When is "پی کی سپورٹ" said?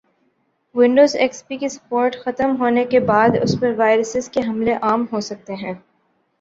1.47-2.15